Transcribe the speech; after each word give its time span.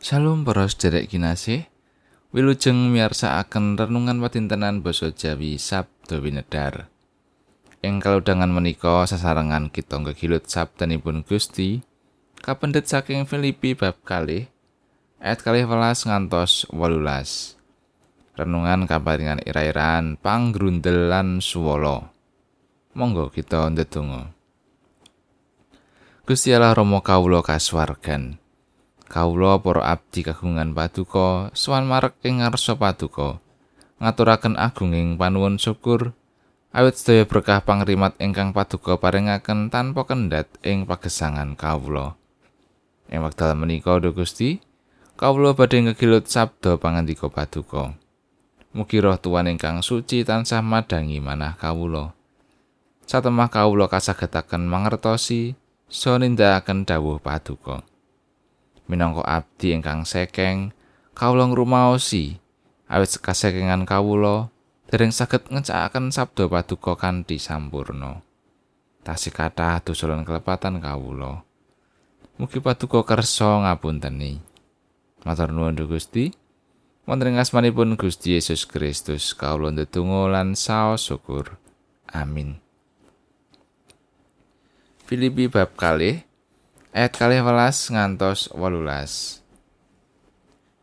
Shalom 0.00 0.48
para 0.48 0.64
sedherek 0.64 1.12
kinasih. 1.12 1.68
Wilujeng 2.32 2.88
miyarsakaken 2.88 3.76
renungan 3.76 4.16
patintenan 4.24 4.80
basa 4.80 5.12
Jawi 5.12 5.60
Sabda 5.60 6.24
Winedar. 6.24 6.88
Ing 7.84 8.00
kalodhangan 8.00 8.48
menika 8.48 9.04
sasarengan 9.04 9.68
kita 9.68 10.00
ngegilut 10.00 10.48
sabdanipun 10.48 11.20
Gusti 11.20 11.84
kapendhet 12.40 12.88
saking 12.88 13.28
Filipi 13.28 13.76
bab 13.76 14.00
kalih 14.00 14.48
ayat 15.20 15.44
kalih 15.44 15.68
welas 15.68 16.08
ngantos 16.08 16.64
wolulas. 16.72 17.60
Renungan 18.40 18.88
kaparingan 18.88 19.44
ira-iraan 19.44 20.16
panggrundel 20.16 21.12
lan 21.12 21.44
suwala. 21.44 22.08
Monggo 22.96 23.28
kita 23.28 23.68
ndedonga. 23.68 24.32
Gusti 26.24 26.56
Allah 26.56 26.72
Rama 26.72 27.04
kawula 27.04 27.44
kasuwargan. 27.44 28.39
Kawula 29.10 29.58
para 29.58 29.82
abdi 29.90 30.22
kagungan 30.22 30.70
paduka 30.70 31.50
sowan 31.50 31.90
marek 31.90 32.14
ing 32.22 32.38
ngarsa 32.38 32.78
paduka. 32.78 33.42
Ngaturaken 33.98 34.54
agunging 34.54 35.18
panuwun 35.18 35.58
syukur 35.58 36.14
awit 36.70 36.94
sedaya 36.94 37.26
berkah 37.26 37.58
pangrimat 37.58 38.14
ingkang 38.22 38.54
paduka 38.54 39.02
paringaken 39.02 39.66
tanpa 39.66 40.06
kendhat 40.06 40.46
ing 40.62 40.86
pagesangan 40.86 41.58
kawula. 41.58 42.14
Ing 43.10 43.26
wekdal 43.26 43.58
menika 43.58 43.98
Duh 43.98 44.14
Gusti, 44.14 44.62
kawula 45.18 45.58
badhe 45.58 45.90
ngegilut 45.90 46.30
sabda 46.30 46.78
pangandika 46.78 47.26
paduka. 47.26 47.98
Mugi 48.70 49.02
roh 49.02 49.18
tuwan 49.18 49.50
ingkang 49.50 49.82
suci 49.82 50.22
tansah 50.22 50.62
madangi 50.62 51.18
manah 51.18 51.58
kawula. 51.58 52.14
Satemah 53.10 53.50
kawula 53.50 53.90
kasagetaken 53.90 54.70
mangertosi 54.70 55.58
so 55.90 56.14
nindakaken 56.14 56.86
dawuh 56.86 57.18
paduka. 57.18 57.89
Minangka 58.90 59.22
abdi 59.22 59.70
ingkang 59.70 60.02
sekeng 60.02 60.74
kawula 61.14 61.46
ngrumaosi. 61.46 62.42
Awit 62.90 63.22
kasekengan 63.22 63.86
kawula 63.86 64.50
dereng 64.90 65.14
saged 65.14 65.46
ngecakaken 65.46 66.10
sabda 66.10 66.50
paduka 66.50 66.98
kanthi 66.98 67.38
sampurna. 67.38 68.26
Tasih 69.06 69.30
kathah 69.30 69.78
dosa 69.78 70.10
lan 70.10 70.26
kelepatan 70.26 70.82
kawula. 70.82 71.46
Mugi 72.42 72.58
paduka 72.58 73.06
kersa 73.06 73.62
ngapunteni. 73.62 74.42
Matur 75.22 75.54
nuwun 75.54 75.78
Gusti. 75.86 76.34
Wonten 77.06 77.38
asmanipun 77.38 77.94
Gusti 77.94 78.34
Yesus 78.34 78.66
Kristus 78.66 79.38
kawula 79.38 79.70
ndedonga 79.70 80.34
lan 80.34 80.58
saos 80.58 81.06
syukur. 81.06 81.54
Amin. 82.10 82.58
Filipi 85.06 85.46
bab 85.46 85.74
kalih 85.78 86.22
ayat 86.90 87.14
kalih 87.14 87.46
welas 87.46 87.86
ngantos 87.86 88.50
wolulas. 88.50 89.38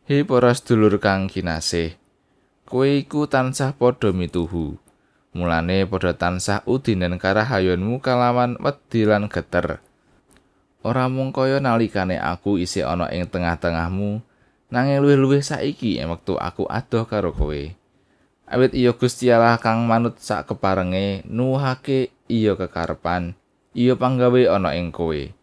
Hi 0.08 0.24
para 0.24 0.56
sedulur 0.56 0.96
kang 0.96 1.28
kinasih, 1.28 2.00
kowe 2.64 2.88
iku 2.88 3.28
tansah 3.28 3.76
padha 3.76 4.08
mituhu. 4.16 4.80
Mulane 5.36 5.84
padha 5.84 6.16
tansah 6.16 6.64
udinen 6.64 7.20
karahayonmu 7.20 8.00
kalawan 8.00 8.56
wedi 8.56 9.04
lan 9.04 9.28
geter. 9.28 9.84
Ora 10.80 11.12
mung 11.12 11.28
kaya 11.28 11.60
nalikane 11.60 12.16
aku 12.16 12.56
isih 12.56 12.88
ana 12.88 13.12
ing 13.12 13.28
tengah-tengahmu, 13.28 14.24
nanging 14.72 15.04
luwih-luwih 15.04 15.44
saiki 15.44 16.00
wektu 16.00 16.40
aku 16.40 16.64
adoh 16.72 17.04
karo 17.04 17.36
kowe. 17.36 17.76
Awit 18.48 18.72
iya 18.72 18.96
Gusti 18.96 19.28
Allah 19.28 19.60
kang 19.60 19.84
manut 19.84 20.16
sak 20.24 20.48
keparenge 20.48 21.20
nuhake 21.28 22.16
iya 22.32 22.56
kekarepan, 22.56 23.36
iya 23.76 23.92
panggawe 23.92 24.56
ana 24.56 24.72
ing 24.72 24.88
kowe. 24.88 25.36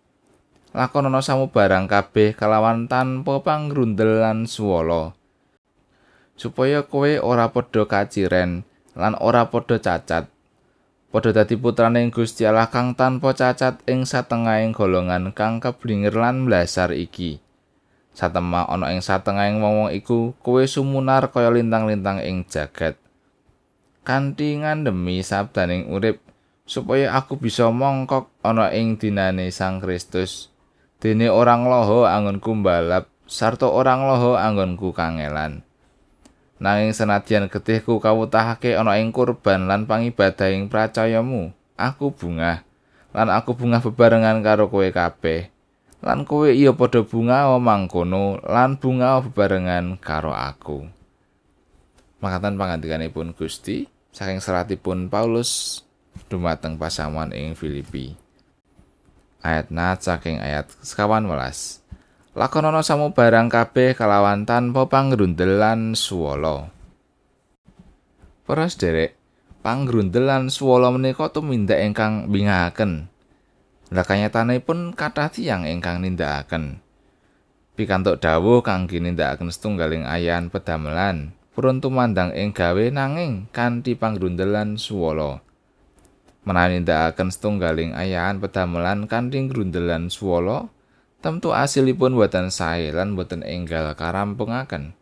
Lakonana 0.76 1.24
samubarang 1.24 1.88
kabeh 1.88 2.36
kalawan 2.36 2.92
tanpa 2.92 3.40
panggrundel 3.40 4.20
lan 4.20 4.44
suwala 4.44 5.16
supaya 6.36 6.84
kowe 6.84 7.08
ora 7.24 7.48
padha 7.50 7.88
kaciren 7.88 8.68
lan 8.94 9.16
ora 9.20 9.48
padha 9.48 9.80
cacat. 9.80 10.28
Padha 11.10 11.32
dadi 11.32 11.56
putraning 11.56 12.12
Gusti 12.12 12.44
Allah 12.44 12.68
kang 12.68 12.92
tanpa 12.92 13.32
cacat 13.32 13.80
ing 13.88 14.04
satengahing 14.04 14.76
golongan 14.76 15.32
kang 15.32 15.64
keblinger 15.64 16.12
lan 16.12 16.44
blasar 16.44 16.92
iki. 16.92 17.40
Satemah 18.12 18.68
ana 18.68 18.92
ing 18.92 19.00
satengahing 19.00 19.64
wong-wong 19.64 19.96
iku 19.96 20.36
kowe 20.44 20.64
sumunar 20.68 21.32
kaya 21.32 21.52
lintang-lintang 21.56 22.20
ing 22.20 22.44
jagat. 22.48 23.00
Kanthi 24.04 24.60
ngandemi 24.60 25.24
sabdaning 25.24 25.88
urip 25.88 26.20
supaya 26.68 27.16
aku 27.16 27.40
bisa 27.40 27.72
mongkok 27.72 28.28
ana 28.44 28.76
ing 28.76 29.00
dinane 29.00 29.50
Sang 29.56 29.80
Kristus 29.80 30.55
dene 31.06 31.30
orang 31.30 31.70
loho 31.70 32.10
angonku 32.10 32.50
balap 32.66 33.06
sarta 33.30 33.70
orang 33.70 34.10
loho 34.10 34.34
anggonku 34.42 34.90
kangelan. 34.90 35.62
Nanging 36.58 36.98
senadyan 36.98 37.46
getihku 37.46 38.02
kawutahake 38.02 38.74
ana 38.74 38.98
ing 38.98 39.14
kurban 39.14 39.70
lan 39.70 39.86
pangibadahing 39.86 40.66
pracayamu 40.66 41.54
aku 41.78 42.10
bunga 42.10 42.66
lan 43.14 43.30
aku 43.30 43.54
bunga 43.54 43.86
bebarengan 43.86 44.42
karo 44.42 44.66
kowe 44.66 44.90
kabeh. 44.90 45.54
Lan 46.02 46.26
kowe 46.26 46.50
iya 46.50 46.74
padha 46.74 47.06
bunga 47.06 47.54
mangkono 47.62 48.42
lan 48.42 48.82
bunga 48.82 49.22
bebarengan 49.22 50.02
karo 50.02 50.34
aku. 50.34 50.90
Makatan 52.18 52.58
pangandikanipun 52.58 53.38
Gusti 53.38 53.86
saking 54.10 54.42
seratipun 54.42 55.06
Paulus 55.14 55.86
dumateng 56.34 56.82
pasaman 56.82 57.30
ing 57.30 57.54
Filipi 57.54 58.25
ayat 59.46 59.70
nat 59.70 60.02
saking 60.02 60.42
ayat 60.42 60.66
sekawan 60.82 61.30
welas 61.30 61.86
lakonono 62.34 62.82
samu 62.82 63.14
barang 63.14 63.54
kabeh 63.54 63.94
kalawan 63.94 64.50
tanpa 64.50 64.90
panggrundelan 64.90 65.94
suwolo 65.94 66.74
para 68.50 68.66
sederek 68.66 69.14
panggrundelan 69.62 70.50
suwolo 70.50 70.90
menika 70.90 71.30
tumindak 71.30 71.78
ingkang 71.86 72.34
bingaken 72.34 73.14
lah 73.94 74.02
kanyatane 74.02 74.58
pun 74.66 74.98
kathah 74.98 75.30
tiyang 75.30 75.70
ingkang 75.70 76.02
nindakaken. 76.02 76.82
Pikantuk 77.76 78.24
dawuh 78.24 78.64
kangge 78.66 78.98
nindakaken 78.98 79.52
setunggaling 79.52 80.08
ayan 80.08 80.48
pedamelan 80.48 81.36
purun 81.52 81.84
tumandang 81.84 82.32
ing 82.36 82.56
gawe 82.56 82.86
nanging 82.92 83.52
kanthi 83.52 83.96
panggrundelan 83.96 84.80
suwolo 84.80 85.44
menawi 86.46 86.80
nindakaken 86.80 87.34
setunggaling 87.34 87.92
ayahan 87.98 88.38
pedamelan 88.38 89.10
kanthi 89.10 89.50
grundelan 89.50 90.14
swala 90.14 90.70
tentu 91.20 91.52
asilipun 91.52 92.14
boten 92.14 92.54
sae 92.54 92.94
lan 92.94 93.18
boten 93.18 93.42
enggal 93.42 93.92
karampungaken 93.98 94.94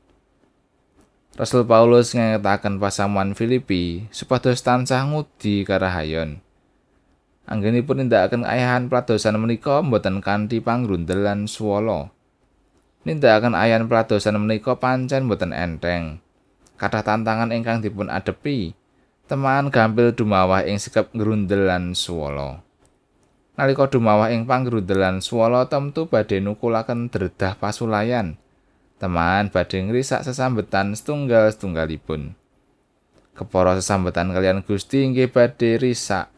Rasul 1.33 1.65
Paulus 1.65 2.13
ngetaken 2.13 2.77
pasamuan 2.77 3.33
Filipi 3.33 4.05
supados 4.13 4.61
tansah 4.61 5.01
ngudi 5.09 5.65
karahayon. 5.65 6.37
Anggenipun 7.49 8.05
nindakaken 8.05 8.45
ayahan 8.45 8.85
pradosan 8.85 9.41
menika 9.41 9.81
boten 9.81 10.21
kanthi 10.21 10.61
panggrundelan 10.61 11.49
swala. 11.49 12.13
Nindakaken 13.09 13.57
ayahan 13.57 13.89
pradosan 13.89 14.37
menika 14.37 14.77
pancen 14.77 15.25
boten 15.25 15.57
enteng. 15.57 16.21
Kathah 16.77 17.01
tantangan 17.01 17.49
ingkang 17.49 17.81
dipun 17.81 18.13
adepi 18.13 18.77
teman 19.33 19.73
gampil 19.73 20.13
dumawah 20.13 20.61
ing 20.61 20.77
sikap 20.77 21.09
ngrundelan 21.09 21.97
swala. 21.97 22.61
Nalika 23.57 23.89
dumawah 23.89 24.29
ing 24.29 24.45
panggrundelan 24.45 25.25
swala 25.25 25.65
temtu 25.65 26.05
badhe 26.05 26.37
nukulaken 26.37 27.09
dredah 27.09 27.57
pasulayan. 27.57 28.37
Teman 29.01 29.49
badhe 29.49 29.89
ngrisak 29.89 30.21
sesambetan 30.21 30.93
setunggal-setunggalipun. 30.93 32.37
Kepara 33.33 33.73
sesambetan 33.81 34.29
kalian 34.37 34.61
Gusti 34.61 35.01
inggih 35.01 35.33
badhe 35.33 35.81
risak. 35.81 36.29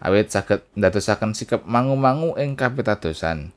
Awit 0.00 0.32
saged 0.32 0.64
ndadosaken 0.72 1.36
sikap 1.36 1.68
mangu-mangu 1.68 2.32
ing 2.40 2.56
kapitadosan. 2.56 3.52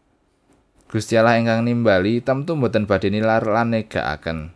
Gusti 0.91 1.15
Allah 1.15 1.39
ingkang 1.39 1.63
nimbali 1.63 2.19
temtu 2.19 2.59
mboten 2.59 2.91
badhe 2.91 3.07
nilar 3.07 3.47
lan 3.47 3.71
negakaken. 3.71 4.51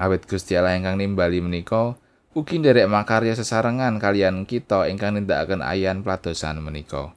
Awit 0.00 0.24
Gusti 0.24 0.56
Allah 0.56 0.80
ingkang 0.80 0.96
nimbali 0.96 1.44
menika 1.44 2.00
ugi 2.30 2.62
nderek 2.62 2.86
makarya 2.86 3.34
sesarengan 3.34 3.98
kalian 3.98 4.46
kita 4.46 4.86
ingkang 4.86 5.18
nindakaken 5.18 5.66
ayan 5.66 6.06
pladosan 6.06 6.62
menika. 6.62 7.10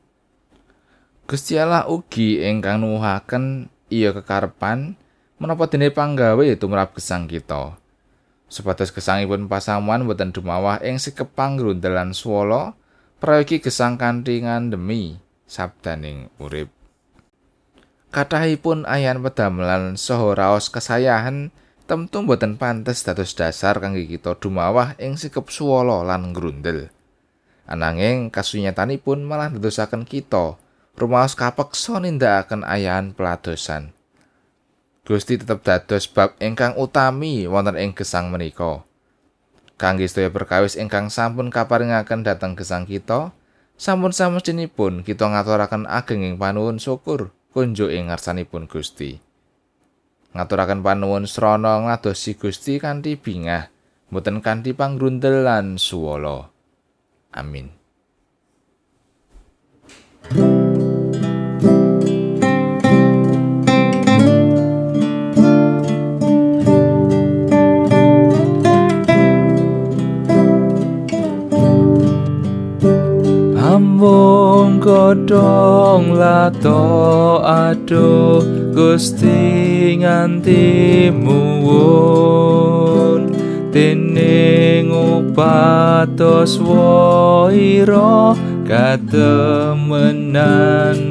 Gusti 1.29 1.55
Allah 1.55 1.85
ugi 1.85 2.41
ingkang 2.41 2.81
nuwuhaken 2.81 3.69
iya 3.93 4.09
kekarepan 4.11 4.97
menapa 5.37 5.69
dene 5.69 5.93
panggawe 5.93 6.45
tumrap 6.57 6.97
gesang 6.97 7.29
kita. 7.29 7.77
Supados 8.49 8.93
gesangipun 8.93 9.49
pasamuan 9.49 10.05
boten 10.05 10.33
dumawah 10.33 10.81
ing 10.81 10.97
sikepang 10.97 11.57
grundelan 11.57 12.13
swala 12.13 12.77
prayogi 13.17 13.61
gesang 13.61 13.97
kanthi 13.97 14.45
ngandemi 14.45 15.17
sabdaning 15.45 16.29
urip. 16.41 16.69
Kathahipun 18.13 18.85
ayan 18.85 19.25
pedamelan 19.25 19.97
saha 19.97 20.37
raos 20.37 20.69
kesayahan 20.69 21.49
temtu 21.83 22.23
boten 22.23 22.55
pantes 22.55 23.03
dados 23.03 23.35
dasar 23.35 23.83
kangge 23.83 24.07
kita 24.07 24.39
dumawah 24.39 24.95
ing 24.99 25.19
sikep 25.19 25.51
suwala 25.51 26.03
lan 26.07 26.31
grundel. 26.31 26.87
Ananging 27.67 28.31
kasunyatanipun 28.31 29.23
malah 29.23 29.51
ndadosaken 29.51 30.03
kita 30.07 30.59
rumaos 30.93 31.33
kapeksa 31.33 32.03
nindakaken 32.03 32.67
ayahan 32.67 33.15
peladosan. 33.15 33.95
Gusti 35.03 35.35
tetep 35.35 35.63
dados 35.63 36.07
bab 36.07 36.35
ingkang 36.39 36.79
utami 36.79 37.43
wonten 37.47 37.75
ing 37.75 37.91
gesang 37.91 38.31
menika. 38.31 38.87
Kangge 39.75 40.07
sedaya 40.07 40.31
perkawis 40.31 40.79
ingkang 40.79 41.11
sampun 41.11 41.51
kaparingaken 41.51 42.23
dhateng 42.23 42.55
gesang 42.55 42.87
kita, 42.87 43.35
sampun 43.75 44.15
samestinipun 44.15 45.03
kita 45.03 45.27
ngaturaken 45.27 45.89
agenging 45.91 46.39
panuwun 46.39 46.79
syukur 46.79 47.35
kunjuk 47.51 47.91
ing 47.91 48.11
ngarsanipun 48.11 48.67
Gusti. 48.67 49.22
Ngaturaken 50.33 50.81
panuwun 50.81 51.29
srana 51.29 51.77
ngadosi 51.85 52.33
Gusti 52.41 52.81
kanthi 52.81 53.13
bingah, 53.21 53.69
mboten 54.09 54.41
kanthi 54.41 54.73
pangrundel 54.73 55.45
lan 55.45 55.77
suwala. 55.77 56.49
Amin. 57.33 57.69
Godhong 75.93 76.17
lato 76.17 77.37
aduh 77.45 78.41
Gusti 78.73 79.93
nganti 80.01 81.13
muwun 81.13 82.49
dening 83.69 84.89
upatos 84.89 86.57
waira 86.57 88.33
katemenan 88.65 89.77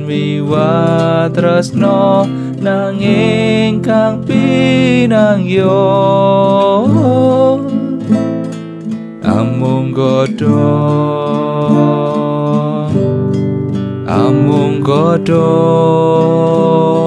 miwat 0.03 1.31
tresno 1.31 2.27
nanging 2.59 3.79
kang 3.87 4.19
pinangyo 4.27 5.79
amung 9.23 9.95
godhong 9.95 11.23
amung 14.13 14.85
godhong 14.85 17.02